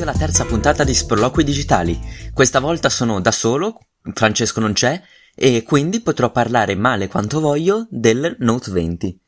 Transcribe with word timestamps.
Bentrovati 0.00 0.02
alla 0.02 0.12
terza 0.12 0.46
puntata 0.46 0.84
di 0.84 0.94
Sproloqui 0.94 1.44
Digitali. 1.44 1.98
Questa 2.32 2.58
volta 2.58 2.88
sono 2.88 3.20
da 3.20 3.30
solo, 3.30 3.78
Francesco 4.14 4.60
non 4.60 4.72
c'è, 4.72 5.00
e 5.34 5.62
quindi 5.62 6.00
potrò 6.00 6.30
parlare 6.30 6.74
male 6.74 7.08
quanto 7.08 7.40
voglio 7.40 7.86
del 7.90 8.36
Note 8.38 8.70
20. 8.70 9.20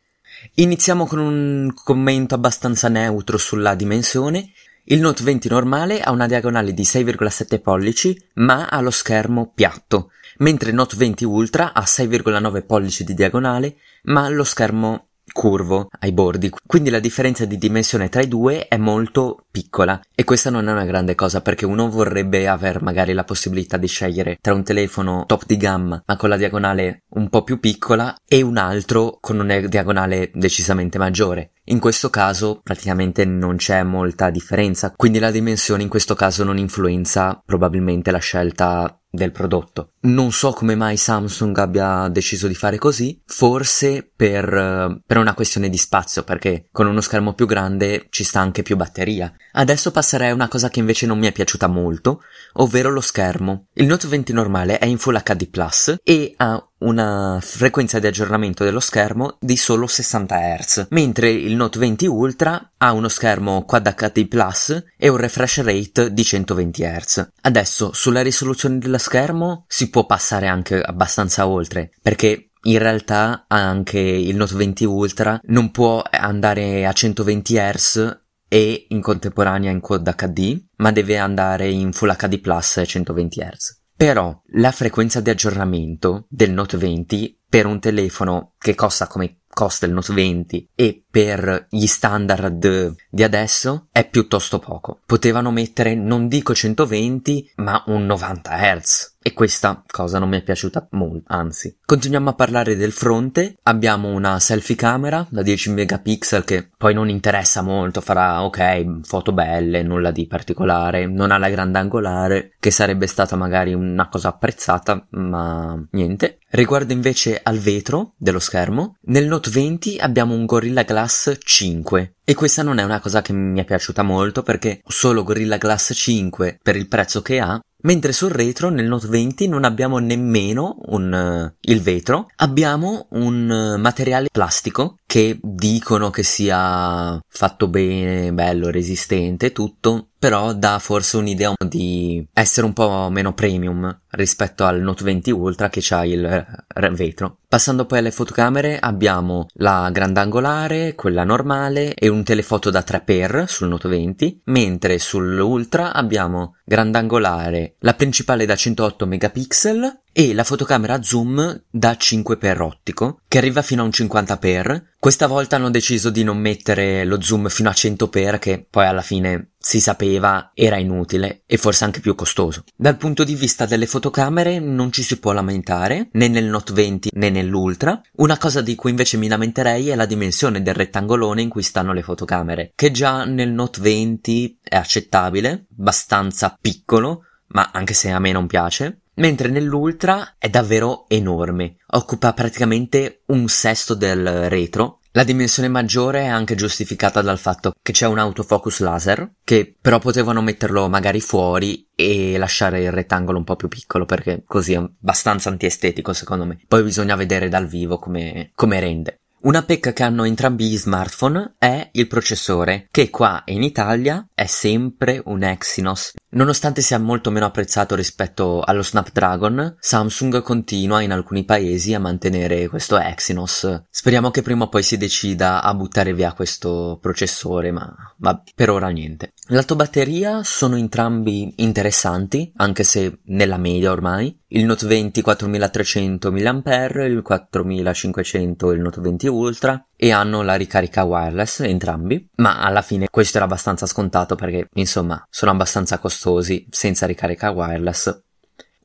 Iniziamo 0.54 1.06
con 1.06 1.18
un 1.18 1.72
commento 1.74 2.34
abbastanza 2.34 2.88
neutro 2.88 3.36
sulla 3.36 3.74
dimensione. 3.74 4.52
Il 4.84 5.00
Note 5.00 5.22
20 5.22 5.48
normale 5.48 6.00
ha 6.00 6.10
una 6.10 6.26
diagonale 6.26 6.72
di 6.72 6.82
6,7 6.82 7.60
pollici, 7.60 8.18
ma 8.34 8.68
ha 8.68 8.80
lo 8.80 8.90
schermo 8.90 9.52
piatto, 9.54 10.10
mentre 10.38 10.70
il 10.70 10.74
Note 10.74 10.96
20 10.96 11.24
Ultra 11.24 11.74
ha 11.74 11.82
6,9 11.82 12.64
pollici 12.64 13.04
di 13.04 13.14
diagonale, 13.14 13.76
ma 14.04 14.28
lo 14.28 14.44
schermo 14.44 15.08
curvo 15.32 15.88
ai 16.00 16.12
bordi, 16.12 16.50
quindi 16.66 16.90
la 16.90 17.00
differenza 17.00 17.44
di 17.44 17.58
dimensione 17.58 18.08
tra 18.08 18.22
i 18.22 18.28
due 18.28 18.68
è 18.68 18.76
molto 18.76 19.46
piccola. 19.50 20.00
E 20.14 20.24
questa 20.24 20.50
non 20.50 20.68
è 20.68 20.72
una 20.72 20.84
grande 20.84 21.14
cosa 21.14 21.40
perché 21.40 21.64
uno 21.64 21.90
vorrebbe 21.90 22.46
avere 22.48 22.80
magari 22.80 23.12
la 23.12 23.24
possibilità 23.24 23.76
di 23.76 23.86
scegliere 23.86 24.38
tra 24.40 24.54
un 24.54 24.62
telefono 24.62 25.24
top 25.26 25.44
di 25.46 25.56
gamma 25.56 26.02
ma 26.06 26.16
con 26.16 26.28
la 26.28 26.36
diagonale 26.36 27.02
un 27.14 27.28
po' 27.28 27.42
più 27.42 27.58
piccola 27.58 28.14
e 28.26 28.42
un 28.42 28.56
altro 28.56 29.18
con 29.20 29.38
una 29.38 29.58
diagonale 29.60 30.30
decisamente 30.34 30.98
maggiore. 30.98 31.52
In 31.66 31.78
questo 31.78 32.10
caso 32.10 32.60
praticamente 32.62 33.24
non 33.24 33.56
c'è 33.56 33.82
molta 33.82 34.30
differenza, 34.30 34.92
quindi 34.96 35.18
la 35.18 35.30
dimensione 35.30 35.82
in 35.82 35.88
questo 35.88 36.14
caso 36.14 36.44
non 36.44 36.58
influenza 36.58 37.40
probabilmente 37.44 38.10
la 38.10 38.18
scelta 38.18 38.96
del 39.14 39.30
prodotto. 39.30 39.90
Non 40.00 40.32
so 40.32 40.52
come 40.52 40.74
mai 40.74 40.96
Samsung 40.96 41.56
abbia 41.58 42.08
deciso 42.08 42.48
di 42.48 42.54
fare 42.54 42.78
così, 42.78 43.20
forse 43.26 44.10
per, 44.16 45.02
per, 45.06 45.18
una 45.18 45.34
questione 45.34 45.68
di 45.68 45.76
spazio, 45.76 46.22
perché 46.24 46.68
con 46.72 46.86
uno 46.86 47.02
schermo 47.02 47.34
più 47.34 47.44
grande 47.44 48.06
ci 48.08 48.24
sta 48.24 48.40
anche 48.40 48.62
più 48.62 48.74
batteria. 48.76 49.30
Adesso 49.52 49.90
passerei 49.90 50.30
a 50.30 50.34
una 50.34 50.48
cosa 50.48 50.70
che 50.70 50.80
invece 50.80 51.04
non 51.04 51.18
mi 51.18 51.26
è 51.26 51.32
piaciuta 51.32 51.66
molto, 51.66 52.22
ovvero 52.54 52.90
lo 52.90 53.02
schermo. 53.02 53.66
Il 53.74 53.86
Note 53.86 54.08
20 54.08 54.32
normale 54.32 54.78
è 54.78 54.86
in 54.86 54.96
Full 54.96 55.22
HD 55.22 55.48
Plus 55.48 55.94
e 56.02 56.32
ha 56.38 56.66
una 56.82 57.38
frequenza 57.40 57.98
di 57.98 58.06
aggiornamento 58.06 58.64
dello 58.64 58.80
schermo 58.80 59.36
di 59.40 59.56
solo 59.56 59.86
60 59.86 60.36
Hz, 60.36 60.86
mentre 60.90 61.30
il 61.30 61.54
Note 61.54 61.78
20 61.78 62.06
Ultra 62.06 62.72
ha 62.76 62.92
uno 62.92 63.08
schermo 63.08 63.64
Quad 63.64 63.94
HD 63.94 64.26
Plus 64.26 64.84
e 64.96 65.08
un 65.08 65.16
refresh 65.16 65.62
rate 65.62 66.12
di 66.12 66.24
120 66.24 66.82
Hz. 66.82 67.28
Adesso, 67.42 67.92
sulla 67.92 68.22
risoluzione 68.22 68.78
dello 68.78 68.98
schermo 68.98 69.64
si 69.68 69.90
può 69.90 70.06
passare 70.06 70.46
anche 70.46 70.80
abbastanza 70.80 71.46
oltre, 71.46 71.90
perché 72.02 72.50
in 72.64 72.78
realtà 72.78 73.44
anche 73.48 73.98
il 73.98 74.36
Note 74.36 74.54
20 74.54 74.84
Ultra 74.84 75.40
non 75.44 75.70
può 75.70 76.02
andare 76.10 76.86
a 76.86 76.92
120 76.92 77.54
Hz 77.56 78.20
e 78.48 78.86
in 78.90 79.00
contemporanea 79.00 79.70
in 79.70 79.80
Quad 79.80 80.14
HD, 80.14 80.62
ma 80.76 80.92
deve 80.92 81.16
andare 81.16 81.68
in 81.70 81.92
Full 81.92 82.14
HD 82.14 82.38
Plus 82.38 82.76
a 82.76 82.84
120 82.84 83.40
Hz. 83.40 83.81
Però 84.02 84.36
la 84.54 84.72
frequenza 84.72 85.20
di 85.20 85.30
aggiornamento 85.30 86.26
del 86.28 86.50
Note 86.50 86.76
20 86.76 87.38
per 87.48 87.66
un 87.66 87.78
telefono 87.78 88.54
che 88.58 88.74
costa 88.74 89.06
come 89.06 89.42
costa 89.48 89.86
il 89.86 89.92
Note 89.92 90.12
20 90.12 90.70
e 90.74 91.04
per 91.08 91.68
gli 91.70 91.86
standard 91.86 92.96
di 93.08 93.22
adesso 93.22 93.86
è 93.92 94.08
piuttosto 94.08 94.58
poco. 94.58 95.02
Potevano 95.06 95.52
mettere 95.52 95.94
non 95.94 96.26
dico 96.26 96.52
120 96.52 97.52
ma 97.58 97.80
un 97.86 98.04
90 98.04 98.50
Hz 98.50 99.11
e 99.22 99.32
questa 99.32 99.82
cosa 99.86 100.18
non 100.18 100.28
mi 100.28 100.38
è 100.38 100.42
piaciuta 100.42 100.88
molto, 100.92 101.22
anzi. 101.26 101.78
Continuiamo 101.84 102.30
a 102.30 102.34
parlare 102.34 102.76
del 102.76 102.92
fronte, 102.92 103.56
abbiamo 103.62 104.08
una 104.08 104.40
selfie 104.40 104.74
camera 104.74 105.26
da 105.30 105.42
10 105.42 105.70
megapixel 105.70 106.44
che 106.44 106.68
poi 106.76 106.94
non 106.94 107.08
interessa 107.08 107.62
molto, 107.62 108.00
farà 108.00 108.42
ok, 108.42 109.00
foto 109.02 109.32
belle, 109.32 109.82
nulla 109.82 110.10
di 110.10 110.26
particolare, 110.26 111.06
non 111.06 111.30
ha 111.30 111.38
la 111.38 111.48
grandangolare, 111.48 112.54
che 112.58 112.70
sarebbe 112.70 113.06
stata 113.06 113.36
magari 113.36 113.74
una 113.74 114.08
cosa 114.08 114.28
apprezzata, 114.28 115.06
ma 115.10 115.80
niente. 115.90 116.38
Riguardo 116.50 116.92
invece 116.92 117.40
al 117.42 117.58
vetro 117.58 118.12
dello 118.18 118.38
schermo, 118.38 118.96
nel 119.04 119.26
Note 119.26 119.48
20 119.48 119.98
abbiamo 119.98 120.34
un 120.34 120.44
Gorilla 120.44 120.82
Glass 120.82 121.38
5 121.42 122.16
e 122.24 122.34
questa 122.34 122.62
non 122.62 122.78
è 122.78 122.82
una 122.82 123.00
cosa 123.00 123.22
che 123.22 123.32
mi 123.32 123.58
è 123.58 123.64
piaciuta 123.64 124.02
molto 124.02 124.42
perché 124.42 124.82
solo 124.86 125.24
Gorilla 125.24 125.56
Glass 125.56 125.92
5 125.94 126.58
per 126.62 126.76
il 126.76 126.88
prezzo 126.88 127.22
che 127.22 127.40
ha 127.40 127.58
Mentre 127.82 128.12
sul 128.12 128.30
retro, 128.30 128.68
nel 128.68 128.86
Note 128.86 129.08
20, 129.08 129.48
non 129.48 129.64
abbiamo 129.64 129.98
nemmeno 129.98 130.78
un, 130.86 131.12
uh, 131.12 131.54
il 131.62 131.80
vetro, 131.80 132.28
abbiamo 132.36 133.06
un 133.10 133.50
uh, 133.50 133.80
materiale 133.80 134.28
plastico 134.30 134.98
che 135.04 135.38
dicono 135.42 136.10
che 136.10 136.22
sia 136.22 137.20
fatto 137.26 137.68
bene, 137.68 138.32
bello, 138.32 138.70
resistente, 138.70 139.50
tutto, 139.50 140.11
però 140.22 140.52
dà 140.52 140.78
forse 140.78 141.16
un'idea 141.16 141.52
di 141.66 142.24
essere 142.32 142.64
un 142.64 142.72
po' 142.72 143.08
meno 143.10 143.34
premium 143.34 144.02
rispetto 144.10 144.64
al 144.64 144.80
Note 144.80 145.02
20 145.02 145.32
Ultra 145.32 145.68
che 145.68 145.82
ha 145.92 146.06
il 146.06 146.46
vetro. 146.92 147.38
Passando 147.48 147.86
poi 147.86 147.98
alle 147.98 148.12
fotocamere 148.12 148.78
abbiamo 148.78 149.48
la 149.54 149.90
grandangolare, 149.90 150.94
quella 150.94 151.24
normale 151.24 151.94
e 151.94 152.06
un 152.06 152.22
telefoto 152.22 152.70
da 152.70 152.84
3x 152.86 153.44
sul 153.46 153.66
Note 153.66 153.88
20, 153.88 154.42
mentre 154.44 155.00
sull'Ultra 155.00 155.92
abbiamo 155.92 156.54
grandangolare, 156.64 157.74
la 157.80 157.94
principale 157.94 158.46
da 158.46 158.54
108 158.54 159.04
megapixel 159.06 160.01
e 160.12 160.34
la 160.34 160.44
fotocamera 160.44 161.02
zoom 161.02 161.64
da 161.70 161.92
5x 161.92 162.60
ottico 162.60 163.20
che 163.26 163.38
arriva 163.38 163.62
fino 163.62 163.82
a 163.82 163.84
un 163.84 163.90
50x. 163.90 164.82
Questa 164.98 165.26
volta 165.26 165.56
hanno 165.56 165.70
deciso 165.70 166.10
di 166.10 166.22
non 166.22 166.38
mettere 166.38 167.04
lo 167.04 167.20
zoom 167.20 167.48
fino 167.48 167.70
a 167.70 167.72
100x 167.72 168.38
che 168.38 168.66
poi 168.68 168.86
alla 168.86 169.02
fine 169.02 169.52
si 169.58 169.80
sapeva 169.80 170.50
era 170.54 170.76
inutile 170.76 171.42
e 171.46 171.56
forse 171.56 171.84
anche 171.84 172.00
più 172.00 172.14
costoso. 172.14 172.64
Dal 172.76 172.96
punto 172.96 173.24
di 173.24 173.34
vista 173.34 173.64
delle 173.64 173.86
fotocamere 173.86 174.58
non 174.58 174.92
ci 174.92 175.02
si 175.02 175.18
può 175.18 175.32
lamentare 175.32 176.08
né 176.12 176.28
nel 176.28 176.44
Note 176.44 176.72
20 176.72 177.10
né 177.14 177.30
nell'Ultra. 177.30 178.00
Una 178.16 178.38
cosa 178.38 178.60
di 178.60 178.74
cui 178.74 178.90
invece 178.90 179.16
mi 179.16 179.28
lamenterei 179.28 179.88
è 179.88 179.94
la 179.94 180.06
dimensione 180.06 180.62
del 180.62 180.74
rettangolone 180.74 181.42
in 181.42 181.48
cui 181.48 181.62
stanno 181.62 181.92
le 181.92 182.02
fotocamere, 182.02 182.72
che 182.74 182.90
già 182.90 183.24
nel 183.24 183.50
Note 183.50 183.80
20 183.80 184.58
è 184.62 184.76
accettabile, 184.76 185.66
abbastanza 185.78 186.56
piccolo, 186.60 187.22
ma 187.48 187.70
anche 187.72 187.94
se 187.94 188.10
a 188.10 188.18
me 188.18 188.32
non 188.32 188.46
piace 188.46 189.01
mentre 189.14 189.48
nell'Ultra 189.48 190.36
è 190.38 190.48
davvero 190.48 191.04
enorme, 191.08 191.76
occupa 191.88 192.32
praticamente 192.32 193.22
un 193.26 193.48
sesto 193.48 193.94
del 193.94 194.48
retro. 194.48 195.00
La 195.14 195.24
dimensione 195.24 195.68
maggiore 195.68 196.22
è 196.22 196.26
anche 196.26 196.54
giustificata 196.54 197.20
dal 197.20 197.38
fatto 197.38 197.74
che 197.82 197.92
c'è 197.92 198.06
un 198.06 198.18
autofocus 198.18 198.80
laser, 198.80 199.34
che 199.44 199.76
però 199.78 199.98
potevano 199.98 200.40
metterlo 200.40 200.88
magari 200.88 201.20
fuori 201.20 201.86
e 201.94 202.38
lasciare 202.38 202.82
il 202.82 202.92
rettangolo 202.92 203.36
un 203.36 203.44
po' 203.44 203.56
più 203.56 203.68
piccolo 203.68 204.06
perché 204.06 204.42
così 204.46 204.72
è 204.72 204.76
abbastanza 204.76 205.50
antiestetico 205.50 206.14
secondo 206.14 206.46
me. 206.46 206.62
Poi 206.66 206.82
bisogna 206.82 207.14
vedere 207.14 207.50
dal 207.50 207.66
vivo 207.66 207.98
come, 207.98 208.52
come 208.54 208.80
rende. 208.80 209.21
Una 209.44 209.64
pecca 209.64 209.92
che 209.92 210.04
hanno 210.04 210.22
entrambi 210.22 210.68
gli 210.68 210.78
smartphone 210.78 211.54
è 211.58 211.88
il 211.94 212.06
processore, 212.06 212.86
che 212.92 213.10
qua 213.10 213.42
in 213.46 213.64
Italia 213.64 214.24
è 214.32 214.46
sempre 214.46 215.20
un 215.24 215.42
Exynos. 215.42 216.12
Nonostante 216.34 216.80
sia 216.80 217.00
molto 217.00 217.32
meno 217.32 217.46
apprezzato 217.46 217.96
rispetto 217.96 218.60
allo 218.60 218.84
Snapdragon, 218.84 219.78
Samsung 219.80 220.42
continua 220.42 221.02
in 221.02 221.10
alcuni 221.10 221.44
paesi 221.44 221.92
a 221.92 221.98
mantenere 221.98 222.68
questo 222.68 222.96
Exynos. 222.96 223.82
Speriamo 223.90 224.30
che 224.30 224.42
prima 224.42 224.64
o 224.64 224.68
poi 224.68 224.84
si 224.84 224.96
decida 224.96 225.60
a 225.60 225.74
buttare 225.74 226.14
via 226.14 226.34
questo 226.34 227.00
processore, 227.02 227.72
ma, 227.72 227.92
ma 228.18 228.40
per 228.54 228.70
ora 228.70 228.90
niente. 228.90 229.32
Lato 229.52 229.76
batteria 229.76 230.42
sono 230.44 230.78
entrambi 230.78 231.52
interessanti, 231.56 232.50
anche 232.56 232.84
se 232.84 233.18
nella 233.24 233.58
media 233.58 233.90
ormai. 233.90 234.34
Il 234.46 234.64
Note 234.64 234.86
20 234.86 235.20
4300 235.20 236.32
mAh, 236.32 236.86
il 237.04 237.20
4500 237.22 238.72
il 238.72 238.80
Note 238.80 239.00
20 239.02 239.26
Ultra 239.26 239.86
e 239.94 240.10
hanno 240.10 240.40
la 240.40 240.54
ricarica 240.54 241.04
wireless 241.04 241.60
entrambi, 241.60 242.30
ma 242.36 242.62
alla 242.62 242.80
fine 242.80 243.08
questo 243.10 243.36
era 243.36 243.44
abbastanza 243.44 243.84
scontato 243.84 244.36
perché 244.36 244.68
insomma 244.72 245.22
sono 245.28 245.50
abbastanza 245.50 245.98
costosi 245.98 246.66
senza 246.70 247.04
ricarica 247.04 247.50
wireless. 247.50 248.22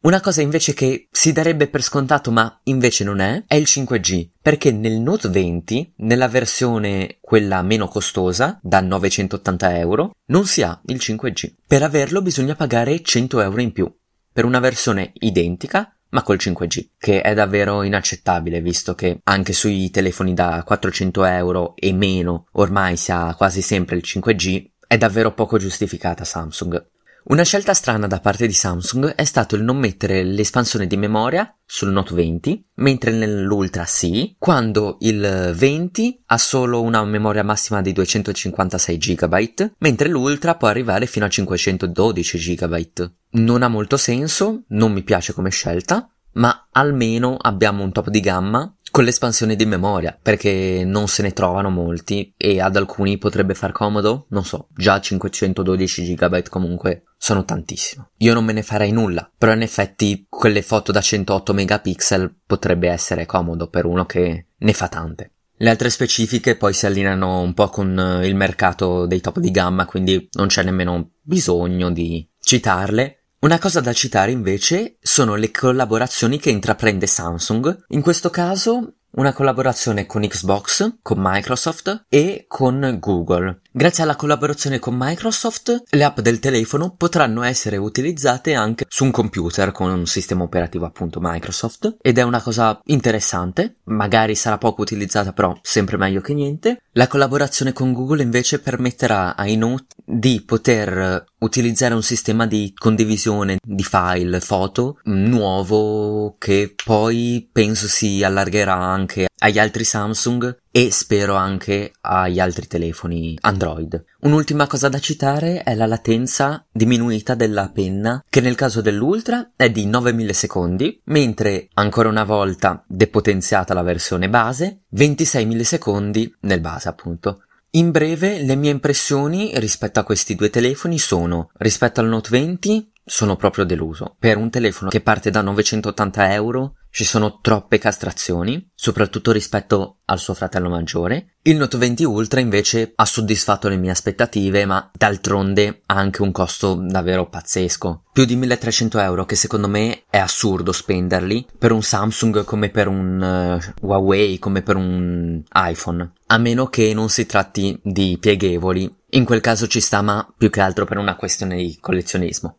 Una 0.07 0.21
cosa 0.21 0.41
invece 0.41 0.73
che 0.73 1.09
si 1.11 1.33
darebbe 1.33 1.67
per 1.67 1.81
scontato 1.81 2.31
ma 2.31 2.61
invece 2.63 3.03
non 3.03 3.19
è, 3.19 3.43
è 3.45 3.55
il 3.55 3.65
5G, 3.67 4.29
perché 4.41 4.71
nel 4.71 5.01
Note 5.01 5.27
20, 5.27 5.95
nella 5.97 6.29
versione 6.29 7.17
quella 7.19 7.61
meno 7.61 7.89
costosa, 7.89 8.57
da 8.61 8.79
980 8.79 9.77
euro, 9.77 10.15
non 10.27 10.45
si 10.45 10.61
ha 10.61 10.79
il 10.85 10.95
5G. 10.95 11.55
Per 11.67 11.83
averlo 11.83 12.21
bisogna 12.21 12.55
pagare 12.55 13.01
100 13.01 13.41
euro 13.41 13.59
in 13.59 13.73
più. 13.73 13.93
Per 14.31 14.45
una 14.45 14.59
versione 14.59 15.11
identica 15.15 15.93
ma 16.11 16.23
col 16.23 16.37
5G, 16.39 16.91
che 16.97 17.19
è 17.19 17.33
davvero 17.33 17.83
inaccettabile 17.83 18.61
visto 18.61 18.95
che 18.95 19.19
anche 19.25 19.51
sui 19.51 19.89
telefoni 19.89 20.33
da 20.33 20.63
400 20.65 21.25
euro 21.25 21.75
e 21.75 21.91
meno 21.91 22.47
ormai 22.53 22.95
si 22.95 23.11
ha 23.11 23.35
quasi 23.35 23.61
sempre 23.61 23.97
il 23.97 24.03
5G, 24.05 24.69
è 24.87 24.97
davvero 24.97 25.33
poco 25.33 25.57
giustificata 25.57 26.23
Samsung. 26.23 26.95
Una 27.29 27.43
scelta 27.43 27.73
strana 27.73 28.07
da 28.07 28.21
parte 28.21 28.47
di 28.47 28.53
Samsung 28.53 29.07
è 29.07 29.25
stato 29.25 29.57
il 29.57 29.63
non 29.63 29.75
mettere 29.75 30.23
l'espansione 30.23 30.87
di 30.87 30.95
memoria 30.95 31.53
sul 31.65 31.91
Note 31.91 32.13
20, 32.13 32.67
mentre 32.75 33.11
nell'Ultra 33.11 33.83
sì, 33.83 34.33
quando 34.39 34.95
il 35.01 35.51
20 35.53 36.23
ha 36.27 36.37
solo 36.37 36.81
una 36.81 37.03
memoria 37.03 37.43
massima 37.43 37.81
di 37.81 37.91
256 37.91 38.97
GB, 38.97 39.71
mentre 39.79 40.07
l'Ultra 40.07 40.55
può 40.55 40.69
arrivare 40.69 41.05
fino 41.05 41.25
a 41.25 41.29
512 41.29 42.55
GB. 42.55 43.11
Non 43.31 43.61
ha 43.61 43.67
molto 43.67 43.97
senso, 43.97 44.63
non 44.69 44.93
mi 44.93 45.03
piace 45.03 45.33
come 45.33 45.49
scelta, 45.49 46.09
ma 46.35 46.69
almeno 46.71 47.35
abbiamo 47.35 47.83
un 47.83 47.91
top 47.91 48.07
di 48.07 48.21
gamma 48.21 48.73
con 48.89 49.03
l'espansione 49.03 49.57
di 49.57 49.65
memoria, 49.65 50.17
perché 50.19 50.83
non 50.85 51.09
se 51.09 51.23
ne 51.23 51.33
trovano 51.33 51.69
molti 51.69 52.33
e 52.37 52.61
ad 52.61 52.77
alcuni 52.77 53.17
potrebbe 53.17 53.53
far 53.53 53.73
comodo, 53.73 54.27
non 54.29 54.45
so, 54.45 54.69
già 54.73 55.01
512 55.01 56.15
GB 56.15 56.47
comunque 56.47 57.03
sono 57.17 57.43
tantissimo. 57.43 58.11
Io 58.17 58.33
non 58.33 58.45
me 58.45 58.53
ne 58.53 58.63
farei 58.63 58.91
nulla, 58.91 59.29
però 59.37 59.53
in 59.53 59.61
effetti 59.61 60.25
quelle 60.29 60.61
foto 60.61 60.91
da 60.91 61.01
108 61.01 61.53
megapixel 61.53 62.35
potrebbe 62.45 62.89
essere 62.89 63.25
comodo 63.25 63.67
per 63.67 63.85
uno 63.85 64.05
che 64.05 64.47
ne 64.55 64.73
fa 64.73 64.87
tante. 64.87 65.31
Le 65.59 65.69
altre 65.71 65.89
specifiche 65.89 66.55
poi 66.55 66.73
si 66.73 66.85
allineano 66.85 67.41
un 67.41 67.53
po' 67.53 67.69
con 67.69 67.97
eh, 67.97 68.27
il 68.27 68.35
mercato 68.35 69.07
dei 69.07 69.21
top 69.21 69.39
di 69.39 69.49
gamma, 69.49 69.85
quindi 69.87 70.29
non 70.33 70.47
c'è 70.47 70.63
nemmeno 70.63 71.13
bisogno 71.21 71.89
di 71.89 72.27
citarle, 72.39 73.17
una 73.39 73.59
cosa 73.59 73.81
da 73.81 73.93
citare 73.93 74.31
invece 74.31 74.97
sono 74.99 75.35
le 75.35 75.51
collaborazioni 75.51 76.39
che 76.39 76.49
intraprende 76.49 77.05
Samsung, 77.05 77.85
in 77.89 78.01
questo 78.01 78.31
caso 78.31 78.95
una 79.17 79.33
collaborazione 79.33 80.05
con 80.05 80.21
Xbox, 80.21 80.97
con 81.01 81.17
Microsoft 81.19 82.05
e 82.07 82.45
con 82.47 82.97
Google. 82.99 83.61
Grazie 83.71 84.03
alla 84.03 84.15
collaborazione 84.15 84.79
con 84.79 84.95
Microsoft, 84.97 85.83
le 85.89 86.03
app 86.03 86.19
del 86.19 86.39
telefono 86.39 86.93
potranno 86.95 87.43
essere 87.43 87.77
utilizzate 87.77 88.53
anche 88.53 88.85
su 88.87 89.03
un 89.03 89.11
computer 89.11 89.71
con 89.71 89.91
un 89.91 90.05
sistema 90.05 90.43
operativo 90.43 90.85
appunto 90.85 91.19
Microsoft 91.21 91.97
ed 92.01 92.17
è 92.17 92.21
una 92.21 92.41
cosa 92.41 92.79
interessante, 92.85 93.77
magari 93.85 94.35
sarà 94.35 94.57
poco 94.57 94.81
utilizzata 94.81 95.33
però 95.33 95.57
sempre 95.61 95.97
meglio 95.97 96.21
che 96.21 96.33
niente. 96.33 96.81
La 96.91 97.07
collaborazione 97.07 97.73
con 97.73 97.93
Google 97.93 98.23
invece 98.23 98.59
permetterà 98.59 99.35
ai 99.35 99.55
Note 99.57 99.95
di 100.17 100.41
poter 100.43 101.25
utilizzare 101.39 101.93
un 101.93 102.01
sistema 102.01 102.47
di 102.47 102.73
condivisione 102.75 103.59
di 103.63 103.83
file, 103.83 104.39
foto 104.39 104.99
nuovo 105.03 106.35
che 106.39 106.73
poi 106.83 107.47
penso 107.51 107.87
si 107.87 108.23
allargherà 108.23 108.73
anche 108.73 109.27
agli 109.39 109.59
altri 109.59 109.83
Samsung 109.83 110.57
e 110.71 110.91
spero 110.91 111.35
anche 111.35 111.91
agli 112.01 112.39
altri 112.39 112.65
telefoni 112.65 113.37
Android. 113.41 114.03
Un'ultima 114.21 114.65
cosa 114.65 114.89
da 114.89 114.99
citare 114.99 115.61
è 115.61 115.75
la 115.75 115.85
latenza 115.85 116.65
diminuita 116.71 117.35
della 117.35 117.69
penna 117.69 118.23
che 118.27 118.41
nel 118.41 118.55
caso 118.55 118.81
dell'Ultra 118.81 119.51
è 119.55 119.69
di 119.69 119.85
9 119.85 120.13
millisecondi, 120.13 121.01
mentre 121.05 121.67
ancora 121.73 122.09
una 122.09 122.23
volta 122.23 122.83
depotenziata 122.87 123.75
la 123.75 123.83
versione 123.83 124.29
base, 124.29 124.81
26 124.89 125.45
millisecondi 125.45 126.35
nel 126.41 126.59
base 126.59 126.89
appunto. 126.89 127.43
In 127.71 127.91
breve, 127.91 128.41
le 128.41 128.55
mie 128.55 128.71
impressioni 128.71 129.51
rispetto 129.55 129.99
a 129.99 130.03
questi 130.03 130.35
due 130.35 130.49
telefoni 130.49 130.97
sono, 130.97 131.51
rispetto 131.57 131.99
al 131.99 132.07
Note 132.07 132.29
20, 132.29 132.91
sono 133.03 133.35
proprio 133.35 133.65
deluso. 133.65 134.15
Per 134.17 134.37
un 134.37 134.49
telefono 134.49 134.89
che 134.89 135.01
parte 135.01 135.29
da 135.29 135.41
980 135.41 136.33
euro 136.33 136.75
ci 136.97 137.03
sono 137.03 137.37
troppe 137.43 137.77
castrazioni, 137.77 138.71
soprattutto 138.73 139.31
rispetto 139.31 139.97
al 140.05 140.17
suo 140.17 140.33
fratello 140.33 140.67
maggiore. 140.67 141.35
Il 141.43 141.57
Note 141.57 141.77
20 141.77 142.03
Ultra 142.05 142.39
invece 142.39 142.91
ha 142.95 143.05
soddisfatto 143.05 143.67
le 143.67 143.77
mie 143.77 143.91
aspettative, 143.91 144.65
ma 144.65 144.89
d'altronde 144.91 145.83
ha 145.85 145.93
anche 145.93 146.23
un 146.23 146.31
costo 146.31 146.73
davvero 146.73 147.29
pazzesco. 147.29 148.05
Più 148.11 148.25
di 148.25 148.35
1300 148.35 148.97
euro 148.97 149.25
che 149.25 149.35
secondo 149.35 149.67
me 149.67 150.05
è 150.09 150.17
assurdo 150.17 150.71
spenderli 150.71 151.45
per 151.55 151.71
un 151.71 151.83
Samsung 151.83 152.43
come 152.43 152.69
per 152.71 152.87
un 152.87 153.59
uh, 153.61 153.85
Huawei, 153.85 154.39
come 154.39 154.63
per 154.63 154.75
un 154.75 155.43
iPhone. 155.53 156.13
A 156.25 156.37
meno 156.39 156.65
che 156.65 156.95
non 156.95 157.09
si 157.09 157.27
tratti 157.27 157.79
di 157.83 158.17
pieghevoli. 158.19 158.91
In 159.11 159.23
quel 159.23 159.41
caso 159.41 159.67
ci 159.67 159.81
sta, 159.81 160.01
ma 160.01 160.27
più 160.35 160.49
che 160.49 160.61
altro 160.61 160.85
per 160.85 160.97
una 160.97 161.15
questione 161.15 161.57
di 161.57 161.77
collezionismo. 161.79 162.57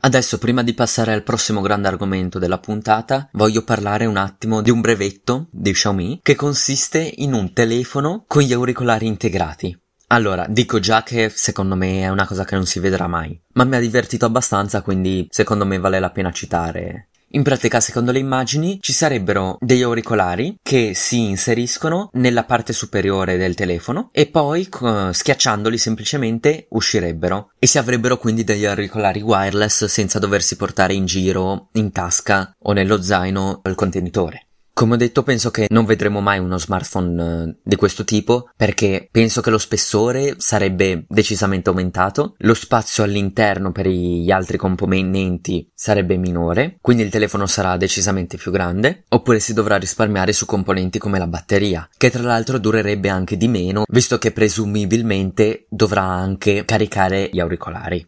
Adesso, 0.00 0.38
prima 0.38 0.62
di 0.62 0.74
passare 0.74 1.12
al 1.12 1.22
prossimo 1.22 1.60
grande 1.60 1.88
argomento 1.88 2.38
della 2.38 2.58
puntata, 2.58 3.28
voglio 3.32 3.64
parlare 3.64 4.06
un 4.06 4.16
attimo 4.16 4.62
di 4.62 4.70
un 4.70 4.80
brevetto 4.80 5.48
di 5.50 5.72
Xiaomi 5.72 6.20
che 6.22 6.34
consiste 6.34 7.12
in 7.16 7.32
un 7.32 7.52
telefono 7.52 8.24
con 8.26 8.42
gli 8.42 8.52
auricolari 8.52 9.06
integrati. 9.06 9.76
Allora, 10.08 10.46
dico 10.48 10.78
già 10.78 11.02
che 11.02 11.30
secondo 11.30 11.74
me 11.74 12.02
è 12.02 12.08
una 12.08 12.26
cosa 12.26 12.44
che 12.44 12.54
non 12.54 12.66
si 12.66 12.78
vedrà 12.78 13.08
mai, 13.08 13.40
ma 13.54 13.64
mi 13.64 13.74
ha 13.74 13.80
divertito 13.80 14.24
abbastanza, 14.24 14.82
quindi 14.82 15.26
secondo 15.30 15.66
me 15.66 15.78
vale 15.78 15.98
la 15.98 16.10
pena 16.10 16.30
citare 16.30 17.08
in 17.36 17.42
pratica, 17.42 17.80
secondo 17.80 18.12
le 18.12 18.18
immagini, 18.18 18.78
ci 18.80 18.94
sarebbero 18.94 19.58
degli 19.60 19.82
auricolari 19.82 20.56
che 20.62 20.94
si 20.94 21.28
inseriscono 21.28 22.08
nella 22.14 22.44
parte 22.44 22.72
superiore 22.72 23.36
del 23.36 23.54
telefono 23.54 24.08
e 24.10 24.26
poi, 24.26 24.66
schiacciandoli 25.10 25.76
semplicemente, 25.76 26.66
uscirebbero. 26.70 27.50
E 27.58 27.66
si 27.66 27.76
avrebbero 27.76 28.16
quindi 28.16 28.42
degli 28.42 28.64
auricolari 28.64 29.20
wireless 29.20 29.84
senza 29.84 30.18
doversi 30.18 30.56
portare 30.56 30.94
in 30.94 31.04
giro, 31.04 31.68
in 31.72 31.92
tasca 31.92 32.56
o 32.58 32.72
nello 32.72 33.02
zaino 33.02 33.60
il 33.64 33.74
contenitore. 33.74 34.45
Come 34.76 34.92
ho 34.92 34.98
detto, 34.98 35.22
penso 35.22 35.50
che 35.50 35.68
non 35.70 35.86
vedremo 35.86 36.20
mai 36.20 36.38
uno 36.38 36.58
smartphone 36.58 37.22
eh, 37.22 37.56
di 37.62 37.76
questo 37.76 38.04
tipo 38.04 38.50
perché 38.54 39.08
penso 39.10 39.40
che 39.40 39.48
lo 39.48 39.56
spessore 39.56 40.34
sarebbe 40.36 41.06
decisamente 41.08 41.70
aumentato, 41.70 42.34
lo 42.40 42.52
spazio 42.52 43.02
all'interno 43.02 43.72
per 43.72 43.86
gli 43.86 44.30
altri 44.30 44.58
componenti 44.58 45.70
sarebbe 45.72 46.18
minore, 46.18 46.76
quindi 46.82 47.04
il 47.04 47.08
telefono 47.08 47.46
sarà 47.46 47.78
decisamente 47.78 48.36
più 48.36 48.50
grande, 48.50 49.04
oppure 49.08 49.40
si 49.40 49.54
dovrà 49.54 49.78
risparmiare 49.78 50.34
su 50.34 50.44
componenti 50.44 50.98
come 50.98 51.18
la 51.18 51.26
batteria, 51.26 51.88
che 51.96 52.10
tra 52.10 52.22
l'altro 52.22 52.58
durerebbe 52.58 53.08
anche 53.08 53.38
di 53.38 53.48
meno, 53.48 53.84
visto 53.88 54.18
che 54.18 54.30
presumibilmente 54.30 55.64
dovrà 55.70 56.02
anche 56.02 56.66
caricare 56.66 57.30
gli 57.32 57.40
auricolari. 57.40 58.06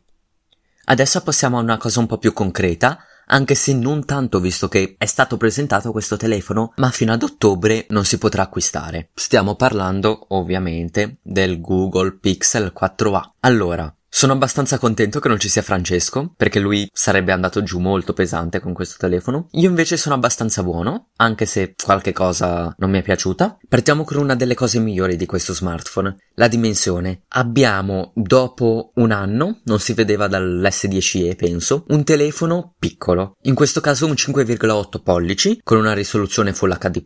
Adesso 0.85 1.23
passiamo 1.23 1.57
a 1.57 1.63
una 1.63 1.79
cosa 1.79 2.01
un 2.01 2.07
po' 2.07 2.19
più 2.19 2.35
concreta, 2.35 2.99
anche 3.29 3.55
se 3.55 3.75
non 3.75 4.05
tanto 4.05 4.41
visto 4.41 4.69
che 4.69 4.95
è 4.99 5.07
stato 5.07 5.37
presentato 5.37 5.93
questo 5.93 6.17
telefono, 6.17 6.73
ma 6.77 6.91
fino 6.91 7.13
ad 7.13 7.23
ottobre 7.23 7.87
non 7.91 8.05
si 8.05 8.19
potrà 8.19 8.43
acquistare. 8.43 9.11
Stiamo 9.15 9.55
parlando 9.55 10.27
ovviamente 10.29 11.19
del 11.23 11.61
Google 11.61 12.19
Pixel 12.19 12.73
4a. 12.79 13.23
Allora, 13.41 13.93
sono 14.11 14.33
abbastanza 14.33 14.79
contento 14.79 15.21
che 15.21 15.29
non 15.29 15.39
ci 15.39 15.49
sia 15.49 15.63
Francesco, 15.63 16.33
perché 16.37 16.61
lui 16.61 16.89
sarebbe 16.93 17.33
andato 17.33 17.63
giù 17.63 17.79
molto 17.79 18.13
pesante 18.13 18.61
con 18.61 18.73
questo 18.73 18.97
telefono. 18.99 19.49
Io 19.53 19.69
invece 19.69 19.97
sono 19.97 20.15
abbastanza 20.15 20.63
buono, 20.63 21.11
anche 21.17 21.47
se 21.47 21.75
qualche 21.83 22.13
cosa 22.13 22.75
non 22.79 22.91
mi 22.91 22.99
è 22.99 23.03
piaciuta. 23.03 23.59
Partiamo 23.69 24.05
con 24.05 24.17
una 24.17 24.35
delle 24.35 24.55
cose 24.55 24.79
migliori 24.79 25.17
di 25.17 25.27
questo 25.27 25.53
smartphone, 25.53 26.17
la 26.35 26.49
dimensione. 26.49 27.23
Abbiamo, 27.29 28.13
dopo 28.15 28.93
un 28.95 29.11
anno, 29.11 29.61
non 29.65 29.79
si 29.79 29.93
vedeva 29.93 30.27
dall'S10e 30.27 31.37
penso, 31.37 31.85
un 31.89 32.03
telefono 32.05 32.75
piccolo. 32.79 33.37
In 33.43 33.55
questo 33.55 33.81
caso 33.81 34.07
un 34.07 34.13
5,8 34.13 35.03
pollici, 35.03 35.61
con 35.63 35.79
una 35.79 35.93
risoluzione 35.93 36.55
Full 36.55 36.77
HD 36.79 37.03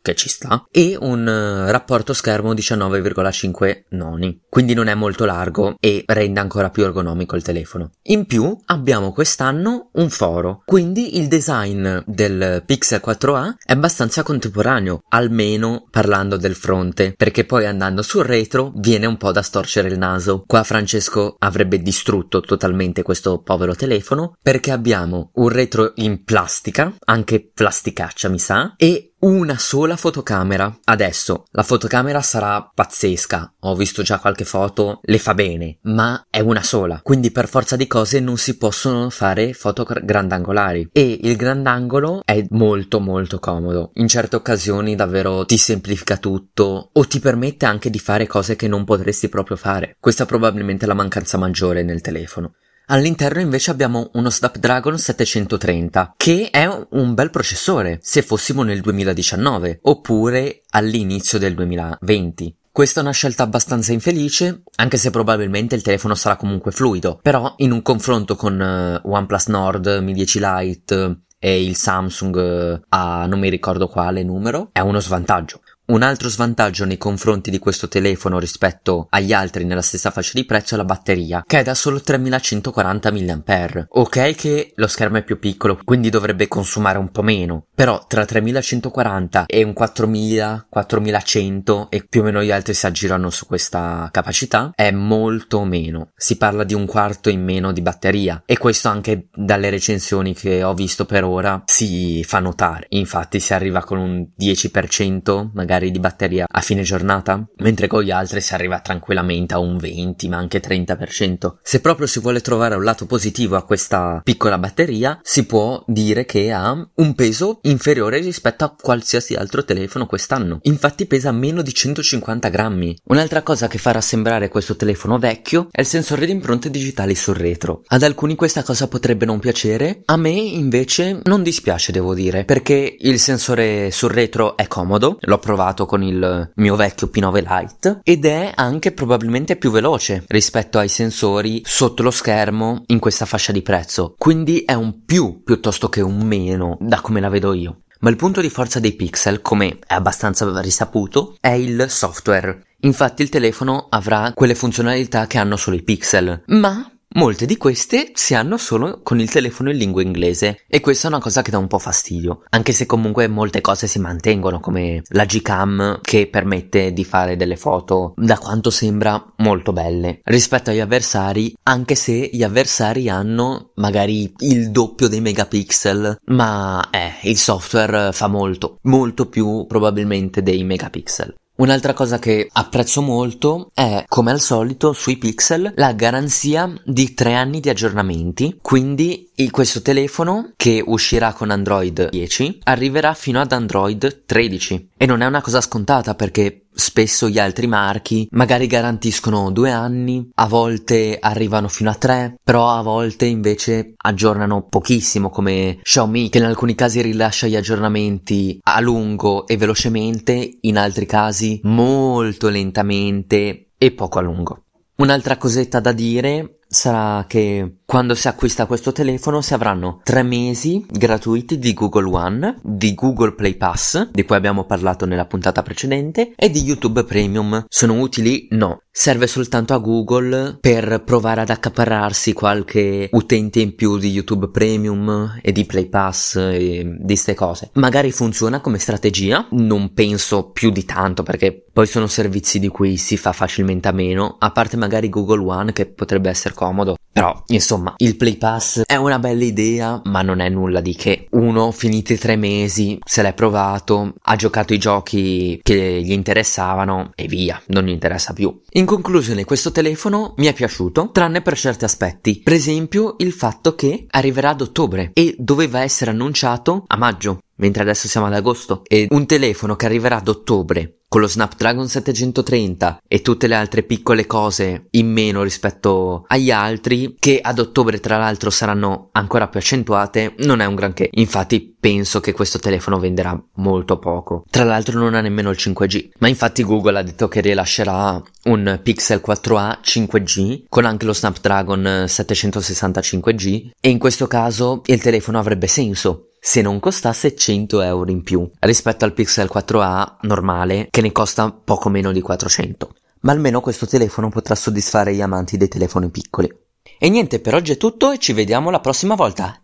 che 0.00 0.14
ci 0.14 0.28
sta, 0.28 0.64
e 0.70 0.96
un 0.98 1.26
uh, 1.26 1.70
rapporto 1.70 2.12
schermo 2.12 2.54
19,5 2.54 3.84
noni. 3.90 4.40
Quindi 4.48 4.74
non 4.74 4.86
è 4.86 4.94
molto 4.94 5.24
largo 5.24 5.74
e 5.80 6.04
rende 6.06 6.40
ancora 6.44 6.70
più 6.70 6.84
ergonomico 6.84 7.36
il 7.36 7.42
telefono. 7.42 7.90
In 8.02 8.26
più 8.26 8.56
abbiamo 8.66 9.12
quest'anno 9.12 9.88
un 9.92 10.10
foro, 10.10 10.62
quindi 10.64 11.18
il 11.18 11.28
design 11.28 11.98
del 12.06 12.62
Pixel 12.64 13.02
4a 13.04 13.54
è 13.64 13.72
abbastanza 13.72 14.22
contemporaneo, 14.22 15.02
almeno 15.08 15.86
parlando 15.90 16.36
del 16.36 16.54
fronte, 16.54 17.14
perché 17.16 17.44
poi 17.44 17.66
andando 17.66 18.02
sul 18.02 18.24
retro 18.24 18.72
viene 18.76 19.06
un 19.06 19.16
po' 19.16 19.32
da 19.32 19.42
storcere 19.42 19.88
il 19.88 19.98
naso. 19.98 20.44
Qua 20.46 20.62
Francesco 20.62 21.36
avrebbe 21.38 21.80
distrutto 21.80 22.40
totalmente 22.40 23.02
questo 23.02 23.40
povero 23.40 23.74
telefono 23.74 24.36
perché 24.40 24.70
abbiamo 24.70 25.30
un 25.34 25.48
retro 25.48 25.92
in 25.96 26.22
plastica, 26.24 26.94
anche 27.06 27.50
plasticaccia 27.52 28.28
mi 28.28 28.38
sa, 28.38 28.74
e 28.76 29.14
una 29.24 29.56
sola 29.56 29.96
fotocamera. 29.96 30.80
Adesso 30.84 31.44
la 31.52 31.62
fotocamera 31.62 32.20
sarà 32.20 32.70
pazzesca, 32.74 33.54
ho 33.60 33.74
visto 33.74 34.02
già 34.02 34.18
qualche 34.18 34.44
foto, 34.44 35.00
le 35.02 35.18
fa 35.18 35.34
bene, 35.34 35.78
ma 35.82 36.22
è 36.34 36.40
una 36.40 36.64
sola, 36.64 36.98
quindi 37.00 37.30
per 37.30 37.46
forza 37.46 37.76
di 37.76 37.86
cose 37.86 38.18
non 38.18 38.36
si 38.38 38.56
possono 38.56 39.08
fare 39.08 39.52
foto 39.52 39.86
grandangolari 40.02 40.88
e 40.90 41.20
il 41.22 41.36
grandangolo 41.36 42.22
è 42.24 42.44
molto 42.50 42.98
molto 42.98 43.38
comodo. 43.38 43.92
In 43.94 44.08
certe 44.08 44.34
occasioni 44.34 44.96
davvero 44.96 45.44
ti 45.44 45.56
semplifica 45.56 46.16
tutto 46.16 46.90
o 46.92 47.06
ti 47.06 47.20
permette 47.20 47.66
anche 47.66 47.88
di 47.88 48.00
fare 48.00 48.26
cose 48.26 48.56
che 48.56 48.66
non 48.66 48.82
potresti 48.82 49.28
proprio 49.28 49.56
fare. 49.56 49.96
Questa 50.00 50.24
è 50.24 50.26
probabilmente 50.26 50.86
la 50.86 50.94
mancanza 50.94 51.38
maggiore 51.38 51.84
nel 51.84 52.00
telefono. 52.00 52.54
All'interno 52.86 53.40
invece 53.40 53.70
abbiamo 53.70 54.10
uno 54.14 54.28
Snapdragon 54.28 54.98
730, 54.98 56.14
che 56.16 56.48
è 56.50 56.66
un 56.66 57.14
bel 57.14 57.30
processore, 57.30 58.00
se 58.02 58.22
fossimo 58.22 58.64
nel 58.64 58.80
2019, 58.80 59.78
oppure 59.82 60.62
all'inizio 60.70 61.38
del 61.38 61.54
2020. 61.54 62.56
Questa 62.74 62.98
è 62.98 63.02
una 63.04 63.12
scelta 63.12 63.44
abbastanza 63.44 63.92
infelice, 63.92 64.64
anche 64.78 64.96
se 64.96 65.10
probabilmente 65.10 65.76
il 65.76 65.82
telefono 65.82 66.16
sarà 66.16 66.34
comunque 66.34 66.72
fluido, 66.72 67.20
però 67.22 67.54
in 67.58 67.70
un 67.70 67.82
confronto 67.82 68.34
con 68.34 68.58
uh, 68.58 69.08
OnePlus 69.08 69.46
Nord, 69.46 69.86
Mi 70.02 70.12
10 70.12 70.40
Lite 70.42 71.20
e 71.38 71.62
il 71.62 71.76
Samsung 71.76 72.34
uh, 72.34 72.84
a 72.88 73.26
non 73.26 73.38
mi 73.38 73.48
ricordo 73.48 73.86
quale 73.86 74.24
numero, 74.24 74.70
è 74.72 74.80
uno 74.80 74.98
svantaggio. 74.98 75.60
Un 75.86 76.00
altro 76.00 76.30
svantaggio 76.30 76.86
nei 76.86 76.96
confronti 76.96 77.50
di 77.50 77.58
questo 77.58 77.88
telefono 77.88 78.38
rispetto 78.38 79.06
agli 79.10 79.34
altri 79.34 79.66
nella 79.66 79.82
stessa 79.82 80.10
fascia 80.10 80.32
di 80.32 80.46
prezzo 80.46 80.72
è 80.72 80.76
la 80.78 80.84
batteria, 80.86 81.44
che 81.46 81.58
è 81.58 81.62
da 81.62 81.74
solo 81.74 82.00
3140 82.00 83.12
mAh. 83.12 83.86
Ok 83.90 84.34
che 84.34 84.72
lo 84.76 84.86
schermo 84.86 85.18
è 85.18 85.22
più 85.22 85.38
piccolo, 85.38 85.78
quindi 85.84 86.08
dovrebbe 86.08 86.48
consumare 86.48 86.96
un 86.96 87.10
po' 87.10 87.20
meno, 87.20 87.66
però 87.74 88.02
tra 88.08 88.24
3140 88.24 89.44
e 89.44 89.62
un 89.62 89.74
4000, 89.74 90.68
4100 90.70 91.90
e 91.90 92.06
più 92.08 92.22
o 92.22 92.24
meno 92.24 92.42
gli 92.42 92.50
altri 92.50 92.72
si 92.72 92.86
aggirano 92.86 93.28
su 93.28 93.44
questa 93.44 94.08
capacità, 94.10 94.72
è 94.74 94.90
molto 94.90 95.64
meno. 95.64 96.12
Si 96.16 96.38
parla 96.38 96.64
di 96.64 96.72
un 96.72 96.86
quarto 96.86 97.28
in 97.28 97.44
meno 97.44 97.72
di 97.72 97.82
batteria 97.82 98.42
e 98.46 98.56
questo 98.56 98.88
anche 98.88 99.28
dalle 99.34 99.68
recensioni 99.68 100.32
che 100.32 100.64
ho 100.64 100.72
visto 100.72 101.04
per 101.04 101.24
ora 101.24 101.62
si 101.66 102.24
fa 102.24 102.38
notare. 102.38 102.86
Infatti 102.90 103.38
si 103.38 103.52
arriva 103.52 103.84
con 103.84 103.98
un 103.98 104.26
10% 104.34 105.50
magari 105.52 105.72
magari 105.74 105.90
di 105.90 105.98
batteria 105.98 106.46
a 106.48 106.60
fine 106.60 106.82
giornata, 106.82 107.44
mentre 107.56 107.86
con 107.88 108.02
gli 108.02 108.10
altri 108.10 108.40
si 108.40 108.54
arriva 108.54 108.80
tranquillamente 108.80 109.54
a 109.54 109.58
un 109.58 109.76
20 109.76 110.28
ma 110.28 110.36
anche 110.36 110.60
30%. 110.60 111.56
Se 111.62 111.80
proprio 111.80 112.06
si 112.06 112.20
vuole 112.20 112.40
trovare 112.40 112.76
un 112.76 112.84
lato 112.84 113.06
positivo 113.06 113.56
a 113.56 113.64
questa 113.64 114.20
piccola 114.22 114.58
batteria, 114.58 115.18
si 115.22 115.44
può 115.44 115.82
dire 115.86 116.24
che 116.24 116.52
ha 116.52 116.72
un 116.94 117.14
peso 117.14 117.58
inferiore 117.62 118.20
rispetto 118.20 118.64
a 118.64 118.74
qualsiasi 118.80 119.34
altro 119.34 119.64
telefono 119.64 120.06
quest'anno. 120.06 120.60
Infatti 120.62 121.06
pesa 121.06 121.32
meno 121.32 121.62
di 121.62 121.74
150 121.74 122.48
grammi. 122.48 122.96
Un'altra 123.06 123.42
cosa 123.42 123.66
che 123.66 123.78
farà 123.78 124.00
sembrare 124.00 124.48
questo 124.48 124.76
telefono 124.76 125.18
vecchio 125.18 125.68
è 125.70 125.80
il 125.80 125.86
sensore 125.86 126.26
di 126.26 126.32
impronte 126.32 126.70
digitali 126.70 127.14
sul 127.14 127.34
retro. 127.34 127.82
Ad 127.88 128.02
alcuni 128.02 128.36
questa 128.36 128.62
cosa 128.62 128.86
potrebbe 128.86 129.24
non 129.24 129.40
piacere, 129.40 130.02
a 130.04 130.16
me 130.16 130.30
invece 130.30 131.20
non 131.24 131.42
dispiace 131.42 131.90
devo 131.92 132.14
dire, 132.14 132.44
perché 132.44 132.96
il 132.98 133.18
sensore 133.18 133.90
sul 133.90 134.10
retro 134.10 134.56
è 134.56 134.68
comodo, 134.68 135.18
l'ho 135.20 135.38
provato 135.38 135.63
provato 135.64 135.86
con 135.86 136.02
il 136.02 136.52
mio 136.56 136.76
vecchio 136.76 137.10
P9 137.12 137.44
Lite 137.46 138.00
ed 138.02 138.26
è 138.26 138.52
anche 138.54 138.92
probabilmente 138.92 139.56
più 139.56 139.70
veloce 139.70 140.24
rispetto 140.28 140.78
ai 140.78 140.88
sensori 140.88 141.62
sotto 141.64 142.02
lo 142.02 142.10
schermo 142.10 142.82
in 142.88 142.98
questa 142.98 143.24
fascia 143.24 143.52
di 143.52 143.62
prezzo. 143.62 144.14
Quindi 144.18 144.60
è 144.64 144.74
un 144.74 145.04
più 145.04 145.42
piuttosto 145.42 145.88
che 145.88 146.02
un 146.02 146.20
meno 146.22 146.76
da 146.80 147.00
come 147.00 147.20
la 147.20 147.30
vedo 147.30 147.54
io. 147.54 147.78
Ma 148.00 148.10
il 148.10 148.16
punto 148.16 148.42
di 148.42 148.50
forza 148.50 148.80
dei 148.80 148.92
pixel, 148.92 149.40
come 149.40 149.78
è 149.86 149.94
abbastanza 149.94 150.60
risaputo, 150.60 151.36
è 151.40 151.52
il 151.52 151.86
software. 151.88 152.66
Infatti 152.80 153.22
il 153.22 153.30
telefono 153.30 153.86
avrà 153.88 154.32
quelle 154.34 154.54
funzionalità 154.54 155.26
che 155.26 155.38
hanno 155.38 155.56
solo 155.56 155.76
i 155.76 155.82
pixel, 155.82 156.42
ma 156.48 156.93
Molte 157.16 157.46
di 157.46 157.56
queste 157.56 158.10
si 158.14 158.34
hanno 158.34 158.56
solo 158.56 158.98
con 159.04 159.20
il 159.20 159.30
telefono 159.30 159.70
in 159.70 159.76
lingua 159.76 160.02
inglese 160.02 160.64
e 160.66 160.80
questa 160.80 161.06
è 161.06 161.10
una 161.10 161.20
cosa 161.20 161.42
che 161.42 161.52
dà 161.52 161.58
un 161.58 161.68
po' 161.68 161.78
fastidio, 161.78 162.42
anche 162.48 162.72
se 162.72 162.86
comunque 162.86 163.28
molte 163.28 163.60
cose 163.60 163.86
si 163.86 164.00
mantengono 164.00 164.58
come 164.58 165.00
la 165.10 165.24
Gcam 165.24 166.00
che 166.02 166.26
permette 166.26 166.92
di 166.92 167.04
fare 167.04 167.36
delle 167.36 167.54
foto 167.54 168.14
da 168.16 168.36
quanto 168.36 168.70
sembra 168.70 169.32
molto 169.36 169.72
belle 169.72 170.22
rispetto 170.24 170.70
agli 170.70 170.80
avversari, 170.80 171.54
anche 171.62 171.94
se 171.94 172.30
gli 172.32 172.42
avversari 172.42 173.08
hanno 173.08 173.70
magari 173.76 174.32
il 174.38 174.72
doppio 174.72 175.06
dei 175.06 175.20
megapixel, 175.20 176.18
ma 176.26 176.90
eh, 176.90 177.28
il 177.28 177.38
software 177.38 178.10
fa 178.10 178.26
molto, 178.26 178.78
molto 178.82 179.28
più 179.28 179.66
probabilmente 179.68 180.42
dei 180.42 180.64
megapixel. 180.64 181.32
Un'altra 181.56 181.92
cosa 181.92 182.18
che 182.18 182.48
apprezzo 182.52 183.00
molto 183.00 183.70
è, 183.74 184.04
come 184.08 184.32
al 184.32 184.40
solito, 184.40 184.92
sui 184.92 185.16
pixel, 185.16 185.72
la 185.76 185.92
garanzia 185.92 186.72
di 186.84 187.14
tre 187.14 187.34
anni 187.34 187.60
di 187.60 187.68
aggiornamenti. 187.68 188.58
Quindi 188.60 189.30
questo 189.50 189.80
telefono, 189.80 190.50
che 190.56 190.82
uscirà 190.84 191.32
con 191.32 191.50
Android 191.50 192.08
10, 192.10 192.60
arriverà 192.64 193.14
fino 193.14 193.40
ad 193.40 193.52
Android 193.52 194.24
13. 194.26 194.88
E 194.96 195.06
non 195.06 195.20
è 195.20 195.26
una 195.26 195.42
cosa 195.42 195.60
scontata 195.60 196.16
perché 196.16 196.63
Spesso 196.76 197.28
gli 197.28 197.38
altri 197.38 197.68
marchi 197.68 198.26
magari 198.32 198.66
garantiscono 198.66 199.52
due 199.52 199.70
anni, 199.70 200.28
a 200.34 200.48
volte 200.48 201.16
arrivano 201.20 201.68
fino 201.68 201.88
a 201.88 201.94
tre, 201.94 202.36
però 202.42 202.68
a 202.68 202.82
volte 202.82 203.26
invece 203.26 203.94
aggiornano 203.96 204.66
pochissimo 204.66 205.30
come 205.30 205.78
Xiaomi 205.80 206.28
che 206.28 206.38
in 206.38 206.44
alcuni 206.44 206.74
casi 206.74 207.00
rilascia 207.00 207.46
gli 207.46 207.54
aggiornamenti 207.54 208.58
a 208.60 208.80
lungo 208.80 209.46
e 209.46 209.56
velocemente, 209.56 210.58
in 210.62 210.76
altri 210.76 211.06
casi 211.06 211.60
molto 211.62 212.48
lentamente 212.48 213.68
e 213.78 213.92
poco 213.92 214.18
a 214.18 214.22
lungo. 214.22 214.64
Un'altra 214.96 215.36
cosetta 215.36 215.78
da 215.80 215.92
dire 215.92 216.58
sarà 216.74 217.24
che 217.26 217.78
quando 217.86 218.14
si 218.14 218.28
acquista 218.28 218.66
questo 218.66 218.92
telefono 218.92 219.40
si 219.40 219.54
avranno 219.54 220.00
tre 220.02 220.22
mesi 220.22 220.84
gratuiti 220.88 221.58
di 221.58 221.72
Google 221.72 222.10
One, 222.10 222.60
di 222.62 222.94
Google 222.94 223.34
Play 223.34 223.56
Pass, 223.56 224.10
di 224.10 224.24
cui 224.24 224.36
abbiamo 224.36 224.64
parlato 224.64 225.06
nella 225.06 225.26
puntata 225.26 225.62
precedente, 225.62 226.32
e 226.36 226.50
di 226.50 226.62
YouTube 226.62 227.04
Premium. 227.04 227.64
Sono 227.68 228.00
utili? 228.00 228.48
No. 228.50 228.80
Serve 228.90 229.26
soltanto 229.26 229.74
a 229.74 229.78
Google 229.78 230.58
per 230.60 231.02
provare 231.04 231.40
ad 231.40 231.50
accaparrarsi 231.50 232.32
qualche 232.32 233.08
utente 233.12 233.60
in 233.60 233.74
più 233.74 233.98
di 233.98 234.10
YouTube 234.10 234.50
Premium 234.50 235.38
e 235.42 235.52
di 235.52 235.64
Play 235.64 235.88
Pass 235.88 236.36
e 236.36 236.84
di 236.84 237.04
queste 237.06 237.34
cose. 237.34 237.70
Magari 237.74 238.10
funziona 238.12 238.60
come 238.60 238.78
strategia, 238.78 239.46
non 239.50 239.92
penso 239.94 240.50
più 240.50 240.70
di 240.70 240.84
tanto 240.84 241.22
perché 241.22 241.64
poi 241.72 241.86
sono 241.86 242.06
servizi 242.06 242.58
di 242.58 242.68
cui 242.68 242.96
si 242.96 243.16
fa 243.16 243.32
facilmente 243.32 243.88
a 243.88 243.92
meno, 243.92 244.36
a 244.38 244.52
parte 244.52 244.76
magari 244.76 245.08
Google 245.08 245.44
One 245.44 245.72
che 245.72 245.86
potrebbe 245.86 246.30
essere 246.30 246.54
comodo. 246.64 246.96
Però, 247.12 247.44
insomma, 247.46 247.94
il 247.98 248.16
Play 248.16 248.36
Pass 248.36 248.82
è 248.84 248.96
una 248.96 249.20
bella 249.20 249.44
idea, 249.44 250.00
ma 250.04 250.22
non 250.22 250.40
è 250.40 250.48
nulla 250.48 250.80
di 250.80 250.96
che. 250.96 251.28
Uno, 251.30 251.70
finiti 251.70 252.18
tre 252.18 252.34
mesi, 252.34 252.98
se 253.04 253.22
l'è 253.22 253.32
provato, 253.34 254.14
ha 254.20 254.34
giocato 254.34 254.74
i 254.74 254.78
giochi 254.78 255.60
che 255.62 256.02
gli 256.02 256.10
interessavano 256.10 257.12
e 257.14 257.28
via, 257.28 257.60
non 257.66 257.84
gli 257.84 257.90
interessa 257.90 258.32
più. 258.32 258.62
In 258.70 258.84
conclusione, 258.84 259.44
questo 259.44 259.70
telefono 259.70 260.34
mi 260.38 260.46
è 260.46 260.52
piaciuto, 260.52 261.10
tranne 261.12 261.40
per 261.40 261.56
certi 261.56 261.84
aspetti. 261.84 262.40
Per 262.42 262.52
esempio, 262.52 263.14
il 263.18 263.32
fatto 263.32 263.76
che 263.76 264.06
arriverà 264.10 264.50
ad 264.50 264.62
ottobre 264.62 265.10
e 265.12 265.36
doveva 265.38 265.82
essere 265.82 266.10
annunciato 266.10 266.82
a 266.88 266.96
maggio 266.96 267.38
mentre 267.56 267.82
adesso 267.82 268.08
siamo 268.08 268.26
ad 268.26 268.34
agosto, 268.34 268.82
e 268.86 269.06
un 269.10 269.26
telefono 269.26 269.76
che 269.76 269.86
arriverà 269.86 270.16
ad 270.16 270.28
ottobre 270.28 270.98
con 271.14 271.22
lo 271.22 271.28
Snapdragon 271.28 271.88
730 271.88 273.02
e 273.06 273.22
tutte 273.22 273.46
le 273.46 273.54
altre 273.54 273.84
piccole 273.84 274.26
cose 274.26 274.86
in 274.90 275.12
meno 275.12 275.44
rispetto 275.44 276.24
agli 276.26 276.50
altri, 276.50 277.14
che 277.20 277.38
ad 277.40 277.60
ottobre 277.60 278.00
tra 278.00 278.16
l'altro 278.16 278.50
saranno 278.50 279.10
ancora 279.12 279.46
più 279.46 279.60
accentuate, 279.60 280.34
non 280.38 280.58
è 280.58 280.64
un 280.64 280.74
granché. 280.74 281.08
Infatti 281.12 281.72
penso 281.78 282.18
che 282.18 282.32
questo 282.32 282.58
telefono 282.58 282.98
venderà 282.98 283.40
molto 283.58 284.00
poco. 284.00 284.42
Tra 284.50 284.64
l'altro 284.64 284.98
non 284.98 285.14
ha 285.14 285.20
nemmeno 285.20 285.50
il 285.50 285.56
5G, 285.56 286.08
ma 286.18 286.26
infatti 286.26 286.64
Google 286.64 286.98
ha 286.98 287.02
detto 287.02 287.28
che 287.28 287.40
rilascerà 287.40 288.20
un 288.46 288.80
Pixel 288.82 289.22
4a 289.24 289.78
5G 289.84 290.64
con 290.68 290.84
anche 290.84 291.06
lo 291.06 291.14
Snapdragon 291.14 292.06
765G 292.08 293.70
e 293.80 293.88
in 293.88 293.98
questo 293.98 294.26
caso 294.26 294.82
il 294.86 295.00
telefono 295.00 295.38
avrebbe 295.38 295.68
senso 295.68 296.30
se 296.46 296.60
non 296.60 296.78
costasse 296.78 297.34
100 297.34 297.80
euro 297.80 298.10
in 298.10 298.22
più 298.22 298.46
rispetto 298.58 299.06
al 299.06 299.14
Pixel 299.14 299.48
4a 299.50 300.16
normale 300.20 300.88
che 300.90 301.00
ne 301.00 301.10
costa 301.10 301.50
poco 301.50 301.88
meno 301.88 302.12
di 302.12 302.20
400. 302.20 302.94
Ma 303.20 303.32
almeno 303.32 303.62
questo 303.62 303.86
telefono 303.86 304.28
potrà 304.28 304.54
soddisfare 304.54 305.14
gli 305.14 305.22
amanti 305.22 305.56
dei 305.56 305.68
telefoni 305.68 306.10
piccoli. 306.10 306.54
E 306.98 307.08
niente, 307.08 307.40
per 307.40 307.54
oggi 307.54 307.72
è 307.72 307.76
tutto 307.78 308.10
e 308.10 308.18
ci 308.18 308.34
vediamo 308.34 308.68
la 308.68 308.80
prossima 308.80 309.14
volta. 309.14 309.58